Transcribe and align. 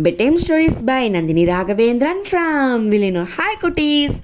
Bed 0.00 0.16
time 0.16 0.36
stories 0.42 0.78
by 0.84 1.08
Nandhini 1.08 1.42
Raghavendran 1.44 2.20
from 2.28 2.84
Villanur. 2.92 3.24
Hi 3.34 3.58
குட்டீஸ் 3.62 4.16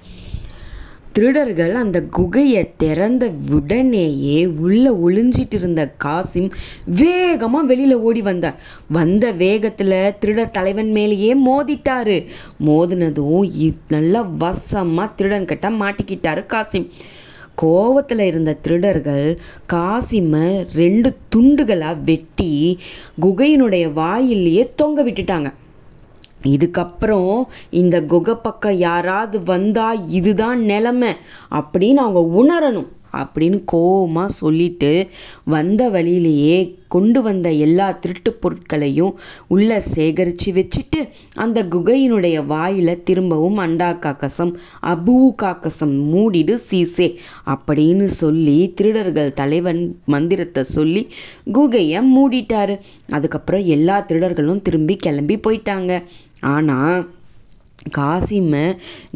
திருடர்கள் 1.13 1.73
அந்த 1.81 2.01
குகையை 2.17 2.63
திறந்த 2.77 3.29
உடனேயே 3.57 4.45
உள்ளே 4.45 4.91
ஒளிஞ்சிட்டு 5.05 5.57
இருந்த 5.59 5.83
காசிம் 6.03 6.49
வேகமாக 6.85 7.65
வெளியில் 7.65 7.95
ஓடி 8.07 8.21
வந்தார். 8.21 8.59
வந்த 8.97 9.31
வேகத்தில் 9.43 9.95
திருடர் 10.19 10.55
தலைவன் 10.57 10.91
மேலேயே 10.91 11.31
மோதிட்டாரு. 11.47 12.17
மோதினதும் 12.65 13.79
நல்லா 13.87 14.21
வசமாக 14.45 15.09
திருடன் 15.15 15.49
கிட்ட 15.53 15.69
மாட்டிக்கிட்டாரு 15.69 16.43
காசிம். 16.55 16.89
கோவத்தில் 17.61 18.25
இருந்த 18.25 18.53
திருடர்கள் 18.53 19.39
காசிமை 19.73 20.67
ரெண்டு 20.75 21.17
துண்டுகளாக 21.35 22.03
வெட்டி 22.05 22.79
குகையினுடைய 23.21 23.85
வாயிலேயே 23.93 24.63
தொங்க 24.75 25.03
விட்டுட்டாங்க. 25.03 25.53
இதுக்கப்புறம் 26.43 27.41
இந்த 27.69 28.01
குகை 28.01 28.35
பக்கம் 28.35 28.77
யாராவது 28.77 29.43
வந்தால் 29.43 30.07
இதுதான் 30.09 30.61
நிலமை 30.61 31.11
அப்படின்னு 31.51 32.01
அவங்க 32.05 32.23
உணரணும். 32.41 32.87
அப்படின்னு 33.11 33.59
கோபமாக 33.65 34.35
சொல்லிட்டு 34.41 34.91
வந்த 35.43 35.89
வழியிலேயே 35.89 36.77
கொண்டு 36.87 37.21
வந்த 37.21 37.47
எல்லா 37.65 37.87
திருட்டு 37.99 38.31
பொருட்களையும் 38.33 39.17
உள்ளே 39.47 39.77
சேகரித்து 39.81 40.51
வச்சுட்டு 40.51 40.99
அந்த 41.35 41.63
குகையினுடைய 41.63 42.45
வாயில் 42.45 43.03
திரும்பவும் 43.03 43.57
அண்டா 43.57 43.89
காக்கசம் 44.05 44.53
அபூ 44.93 45.17
காக்கசம் 45.43 45.95
மூடிடு 46.13 46.55
சீசே 46.69 47.07
அப்படின்னு 47.45 48.05
சொல்லி 48.21 48.57
திருடர்கள் 48.73 49.33
தலைவன் 49.33 49.81
மந்திரத்தை 50.05 50.63
சொல்லி 50.63 51.03
குகையை 51.53 52.01
மூடிட்டாரு. 52.15 52.77
அதுக்கப்புறம் 53.11 53.65
எல்லா 53.65 54.05
திருடர்களும் 54.09 54.61
திரும்பி 54.61 54.95
கிளம்பி 54.95 55.37
போயிட்டாங்க. 55.47 56.03
ஆனால் 56.55 56.99
காசிமை 57.97 58.63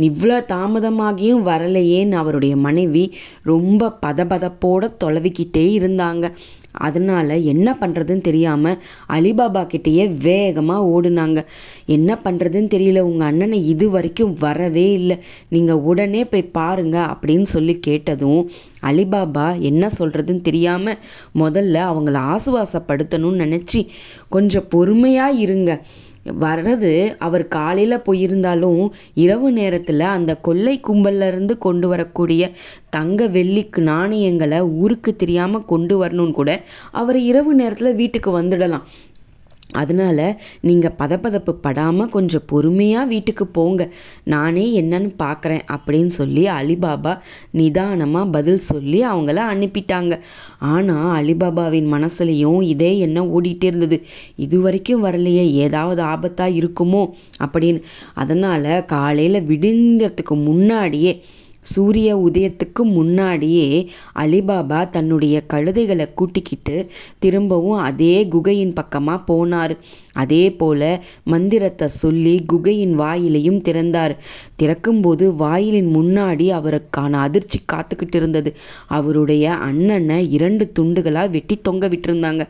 இவ்வளோ 0.07 0.37
தாமதமாகியும் 0.51 1.45
வரலையேன்னு 1.49 2.15
அவருடைய 2.21 2.55
மனைவி 2.55 3.05
ரொம்ப 3.43 3.89
பதபதப்போட 4.05 4.89
தொலைவிக்கிட்டே 5.03 5.65
இருந்தாங்க. 5.79 6.31
அதனால் 6.71 7.33
என்ன 7.51 7.67
பண்ணுறதுன்னு 7.81 8.27
தெரியாமல் 8.27 8.79
அலிபாபா 9.15 9.61
கிட்டேயே 9.73 10.05
வேகமாக 10.21 10.87
ஓடுனாங்க. 10.93 11.39
என்ன 11.85 12.15
பண்ணுறதுன்னு 12.23 12.73
தெரியல 12.75 12.99
உங்கள் 12.99 13.27
அண்ணனை 13.27 13.67
இது 13.67 13.89
வரைக்கும் 13.89 14.33
வரவே 14.39 14.91
இல்லை. 14.91 15.17
நீங்கள் 15.49 15.83
உடனே 15.89 16.23
போய் 16.25 16.53
பாருங்க 16.59 16.97
அப்படின்னு 17.13 17.49
சொல்லி 17.55 17.75
கேட்டதும் 17.79 18.41
அலிபாபா 18.91 19.59
என்ன 19.59 19.89
சொல்கிறதுன்னு 19.99 20.41
தெரியாமல் 20.41 20.99
முதல்ல 21.43 21.75
அவங்கள 21.91 22.17
ஆசுவாசப்படுத்தணும்னு 22.35 23.43
நினச்சி 23.45 23.81
கொஞ்சம் 24.29 24.67
பொறுமையாக 24.69 25.39
இருங்க. 25.39 25.79
வர்றது 26.41 27.15
அவர் 27.19 27.47
காலையில் 27.47 28.03
போயிருந்தாலும் 28.05 28.83
இரவு 29.13 29.51
நேரத்தில் 29.51 30.05
அந்த 30.07 30.35
கொள்ளை 30.35 30.75
கும்பல்ல 30.87 31.27
இருந்து 31.27 31.57
கொண்டு 31.57 31.87
வரக்கூடிய 31.87 32.51
தங்க 32.89 33.27
வெள்ளிக்கு 33.27 33.81
நாணயங்களை 33.81 34.59
ஊருக்கு 34.59 35.15
தெரியாமல் 35.15 35.65
கொண்டு 35.65 35.97
வரணும்னு 36.03 36.31
கூட 36.31 36.61
அவர் 36.91 37.19
இரவு 37.21 37.53
நேரத்தில் 37.53 37.95
வீட்டுக்கு 37.95 38.41
வந்துடலாம். 38.41 38.85
அதனால் 39.81 40.25
நீங்கள் 40.67 40.95
பதப்பதப்பு 40.97 41.53
படாமல் 41.65 42.09
கொஞ்சம் 42.09 42.45
பொறுமையாக 42.47 43.05
வீட்டுக்கு 43.05 43.47
போங்க. 43.47 43.81
நானே 44.23 44.65
என்னன்னு 44.81 45.09
பார்க்குறேன் 45.23 45.63
அப்படின்னு 45.75 46.13
சொல்லி 46.19 46.45
அலிபாபா 46.47 47.13
நிதானமாக 47.51 48.31
பதில் 48.37 48.61
சொல்லி 48.71 48.99
அவங்கள 49.05 49.39
அனுப்பிட்டாங்க. 49.53 50.13
ஆனால் 50.73 51.11
அலிபாபாவின் 51.19 51.89
மனசுலையும் 51.95 52.61
இதே 52.73 52.91
எண்ணம் 52.97 53.31
ஓடிட்டே 53.35 53.63
இருந்தது. 53.63 53.99
இது 54.35 54.59
வரைக்கும் 54.61 55.05
வரலையே 55.05 55.45
ஏதாவது 55.65 56.03
ஆபத்தாக 56.03 56.57
இருக்குமோ 56.61 57.03
அப்படின்னு. 57.45 57.81
அதனால் 58.13 58.85
காலையில் 58.85 59.47
விடிஞ்சதுக்கு 59.51 60.35
முன்னாடியே 60.49 61.13
சூரிய 61.63 62.09
உதயத்துக்கு 62.17 62.83
முன்னாடியே 62.83 63.67
அலிபாபா 64.15 64.89
தன்னுடைய 64.89 65.43
கழுதைகளை 65.53 66.13
கூட்டிக்கிட்டு 66.13 66.75
திரும்பவும் 67.19 67.79
அதே 67.79 68.27
குகையின் 68.27 68.73
பக்கமாக 68.73 69.23
போனார். 69.29 69.77
அதே 70.13 70.51
போல் 70.51 71.01
மந்திரத்தை 71.23 71.87
சொல்லி 71.87 72.35
குகையின் 72.45 72.95
வாயிலையும் 72.95 73.61
திறந்தார். 73.61 74.15
திறக்கும்போது 74.63 75.35
வாயிலின் 75.35 75.91
முன்னாடி 75.95 76.47
அவருக்கான 76.59 77.11
அதிர்ச்சி 77.11 77.59
காத்துக்கிட்டு 77.73 78.15
இருந்தது. 78.15 78.53
அவருடைய 78.87 79.53
அண்ணனை 79.53 80.31
இரண்டு 80.31 80.71
துண்டுகளாக 80.79 81.29
வெட்டி 81.29 81.55
தொங்க 81.61 81.87
விட்டுருந்தாங்க. 81.87 82.45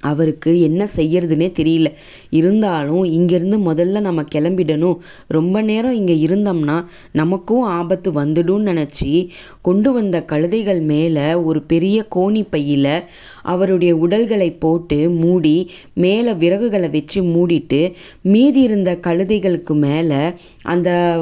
அவருக்கு 0.00 0.60
என்ன 0.60 0.88
செய்யறதுனே 0.96 1.52
தெரியல. 1.58 1.86
இருந்தாலும் 2.30 3.04
இங்கேருந்து 3.04 3.58
முதல்ல 3.70 4.00
நம்ம 4.00 4.22
கிளம்பிடணும். 4.34 4.96
ரொம்ப 5.26 5.62
நேரம் 5.62 5.92
இங்கே 5.92 6.26
இருந்தோம்னா 6.26 6.84
நமக்கும் 7.12 7.62
ஆபத்து 7.62 8.12
வந்துடும்னு 8.12 8.64
நினச்சி 8.64 9.28
கொண்டு 9.60 9.92
வந்த 9.92 10.24
கழுதைகள் 10.32 10.80
மேலே 10.80 11.34
ஒரு 11.34 11.62
பெரிய 11.62 12.06
கோணி 12.14 12.46
பையில் 12.50 13.02
அவருடைய 13.42 13.96
உடல்களை 13.96 14.52
போட்டு 14.52 15.10
மூடி 15.10 15.70
மேலே 15.94 16.32
விறகுகளை 16.32 16.90
வச்சு 16.90 17.22
மூடிட்டு 17.22 17.92
மீதி 18.20 18.60
இருந்த 18.60 18.98
கழுதைகளுக்கு 19.02 19.74
மேலே 19.74 20.32
அந்த 20.62 21.18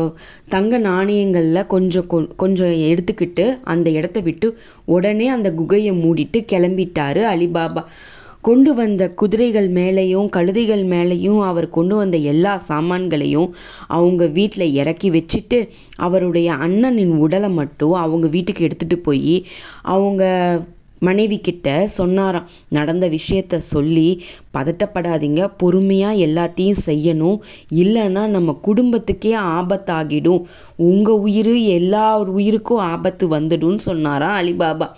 தங்க 0.49 0.79
நாணயங்களில் 0.79 1.67
கொஞ்சம் 1.67 2.07
கொ- 2.11 2.35
கொஞ்சம் 2.37 2.67
எடுத்துக்கிட்டு 2.67 3.59
அந்த 3.65 3.91
இடத்த 3.91 4.21
விட்டு 4.21 4.59
உடனே 4.85 5.29
அந்த 5.29 5.53
குகையை 5.53 5.93
மூடிட்டு 5.93 6.45
கிளம்பிட்டாரு 6.53 7.23
அலிபாபா. 7.35 7.85
கொண்டு 8.41 8.75
வந்த 8.75 9.11
குதிரைகள் 9.11 9.73
மேலேயும் 9.73 10.29
கழுதைகள் 10.37 10.85
மேலேயும் 10.87 11.45
அவர் 11.45 11.69
கொண்டு 11.69 11.97
வந்த 11.97 12.17
எல்லா 12.17 12.61
சாமான்களையும் 12.69 13.51
அவங்க 13.89 14.27
வீட்டில் 14.27 14.73
இறக்கி 14.73 15.11
வச்சுட்டு 15.11 15.69
அவருடைய 15.97 16.53
அண்ணனின் 16.53 17.15
உடலை 17.17 17.49
மட்டும் 17.49 17.93
அவங்க 17.93 18.27
வீட்டுக்கு 18.27 18.69
எடுத்துகிட்டு 18.69 18.97
போய் 18.97 19.47
அவங்க 19.83 20.65
மனைவி 20.99 21.39
கிட்ட 21.39 21.89
சொன்னாராம். 21.89 22.49
நடந்த 22.69 23.09
விஷயத்த 23.09 23.57
சொல்லி 23.57 24.23
பதட்டப்படாதீங்க 24.55 25.53
பொறுமையாக 25.57 26.17
எல்லாத்தையும் 26.17 26.83
செய்யணும். 26.87 27.39
இல்லைன்னா 27.75 28.27
நம்ம 28.27 28.61
குடும்பத்துக்கே 28.65 29.35
ஆபத்தாகிடும். 29.59 30.43
உங்கள் 30.77 31.15
உயிர் 31.15 31.55
எல்லா 31.57 32.21
உயிருக்கும் 32.21 32.79
ஆபத்து 32.79 33.29
வந்துடும்னு 33.29 33.77
சொன்னாராம் 33.77 34.39
அலிபாபா. 34.41 34.89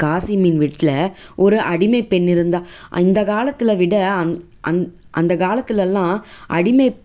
காசிமின் 0.00 0.56
வீட்டில் 0.56 0.94
ஒரு 1.36 1.60
அடிமை 1.60 2.04
பெண் 2.04 2.26
இருந்தா. 2.26 2.60
இந்த 2.98 3.24
காலத்தில் 3.24 3.76
விட 3.76 4.08
அந் 4.12 4.34
அந் 4.60 4.82
அந்த 5.10 5.36
காலத்துலலாம் 5.36 6.16
அடிமைகள் 6.48 7.00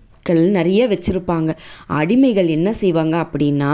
நிறைய 0.50 0.88
வச்சுருப்பாங்க. 0.88 1.52
அடிமைகள் 1.90 2.48
என்ன 2.48 2.74
செய்வாங்க 2.74 3.26
அப்படின்னா 3.26 3.72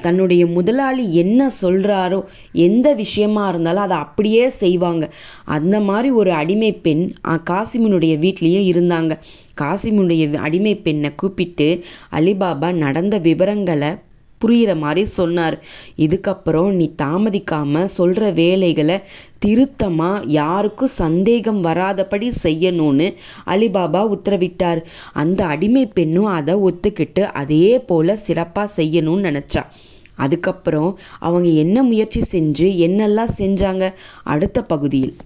தன்னுடைய 0.00 0.46
முதலாளி 0.46 1.14
என்ன 1.14 1.50
சொல்கிறாரோ 1.62 2.24
எந்த 2.52 2.94
விஷயமா 2.94 3.48
இருந்தாலும் 3.48 3.80
அதை 3.80 3.96
அப்படியே 3.96 4.48
செய்வாங்க. 4.48 5.04
அந்த 5.44 5.80
மாதிரி 5.80 6.10
ஒரு 6.10 6.32
அடிமை 6.32 6.72
பெண் 6.72 7.12
அ, 7.26 7.38
காசிமினுடைய 7.50 8.16
வீட்லேயும் 8.18 8.68
இருந்தாங்க. 8.70 9.12
காசிமுடைய 9.60 10.34
அடிமை 10.38 10.76
பெண்ணை 10.76 11.14
கூப்பிட்டு 11.14 11.68
அலிபாபா 12.12 12.72
நடந்த 12.74 13.18
விவரங்களை 13.18 13.90
புரிகிற 14.40 14.76
மாதிரி 14.76 15.04
சொன்னார். 15.06 15.56
இதுக்கப்புறம் 15.96 16.70
நீ 16.70 16.86
தாமதிக்காமல் 17.02 17.92
சொல்கிற 17.98 18.30
வேலைகளை 18.30 18.96
திருத்தமாக 19.38 20.24
யாருக்கும் 20.26 20.96
சந்தேகம் 21.02 21.64
வராதபடி 21.64 22.32
செய்யணும்னு 22.42 23.08
அலிபாபா 23.46 24.02
உத்தரவிட்டார். 24.16 24.82
அந்த 25.12 25.40
அடிமை 25.44 25.86
பெண்ணும் 25.86 26.30
அதை 26.38 26.54
ஒத்துக்கிட்டு 26.54 27.20
அதே 27.42 27.80
போல் 27.80 28.16
சிறப்பாக 28.16 28.82
செய்யணும்னு 28.82 29.26
நினச்சா. 29.28 29.64
அதுக்கப்புறம் 30.14 30.98
அவங்க 31.20 31.48
என்ன 31.48 31.82
முயற்சி 31.82 32.20
செஞ்சு 32.30 32.68
என்னெல்லாம் 32.86 33.34
செஞ்சாங்க? 33.38 33.92
அடுத்த 34.24 34.62
பகுதியில். 34.62 35.16